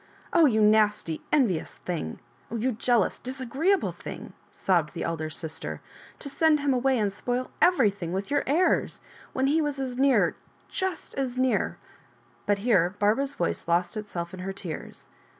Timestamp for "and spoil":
6.97-7.51